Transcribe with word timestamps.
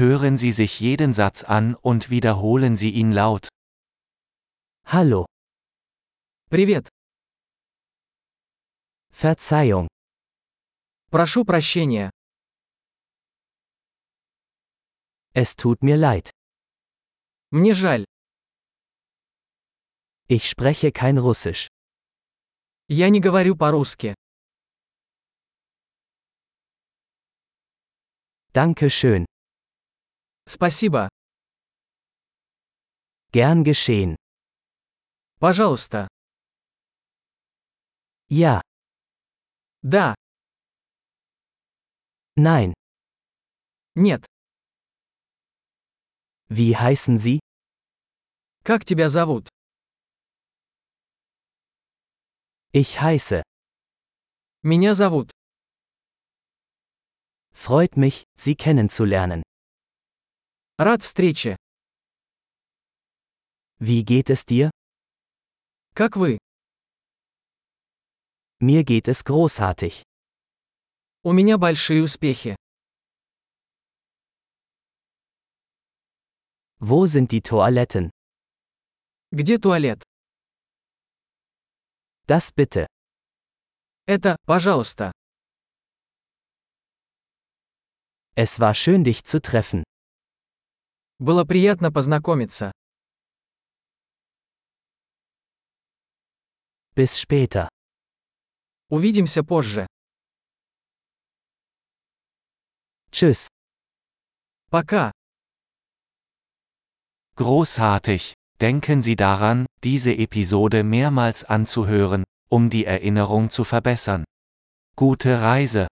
Hören 0.00 0.37
Sie 0.37 0.51
sich 0.53 0.79
jeden 0.79 1.13
Satz 1.13 1.43
an 1.43 1.75
und 1.75 2.09
wiederholen 2.09 2.77
Sie 2.77 2.91
ihn 2.91 3.11
laut. 3.11 3.49
Hallo. 4.85 5.25
Привет. 6.49 6.87
Verzeihung. 9.11 9.87
Прошу 11.11 11.43
прощения. 11.43 12.09
Es 15.33 15.55
tut 15.55 15.83
mir 15.83 15.97
leid. 15.97 16.31
Мне 17.51 17.73
жаль. 17.75 18.05
Ich 20.29 20.49
spreche 20.49 20.93
kein 20.93 21.17
Russisch. 21.17 21.67
Я 22.87 23.09
не 23.09 23.19
говорю 23.19 23.57
по-русски. 23.57 24.15
Danke 28.53 28.89
schön. 28.89 29.25
Спасибо. 30.50 31.08
Gern 33.32 33.64
geschehen. 33.64 34.16
Пожалуйста. 35.38 36.08
Ja. 38.28 38.62
Да. 39.82 40.14
Nein. 42.36 42.74
Нет. 43.94 44.24
Wie 46.48 46.76
heißen 46.76 47.18
Sie? 47.18 47.40
Как 48.64 48.84
тебя 48.84 49.08
зовут? 49.08 49.48
Ich 52.72 53.00
heiße. 53.00 53.42
Меня 54.62 54.94
зовут. 54.94 55.30
Freut 57.52 57.96
mich, 57.96 58.24
Sie 58.36 58.54
kennenzulernen. 58.54 59.42
Рад 60.80 61.02
встрече. 61.02 61.56
Wie 63.78 64.02
geht 64.04 64.30
es 64.30 64.44
dir? 64.44 64.70
Как 65.94 66.16
вы? 66.16 66.38
Mir 68.60 68.84
geht 68.84 69.08
es 69.08 69.22
großartig. 69.24 70.02
У 71.22 71.32
меня 71.32 71.58
большие 71.58 72.02
успехи. 72.02 72.56
Wo 76.78 77.06
sind 77.06 77.32
die 77.32 77.40
Toiletten? 77.40 78.10
Где 79.32 79.58
туалет? 79.58 80.02
Das 82.26 82.52
bitte. 82.52 82.86
Это, 84.06 84.36
пожалуйста. 84.46 85.12
Es 88.34 88.60
war 88.60 88.74
schön 88.74 89.04
dich 89.04 89.24
zu 89.24 89.40
treffen. 89.40 89.82
Было 91.20 91.44
приятно 91.44 91.90
познакомиться. 91.90 92.72
Bis 96.94 97.18
später. 97.18 97.68
Увидимся 98.88 99.42
позже. 99.42 99.86
Tschüss. 103.10 103.48
Пока. 104.70 105.12
Großartig! 107.36 108.34
Denken 108.60 109.02
Sie 109.02 109.16
daran, 109.16 109.66
diese 109.84 110.12
Episode 110.14 110.82
mehrmals 110.82 111.44
anzuhören, 111.44 112.24
um 112.48 112.70
die 112.70 112.86
Erinnerung 112.86 113.50
zu 113.50 113.64
verbessern. 113.64 114.24
Gute 114.96 115.40
Reise! 115.42 115.86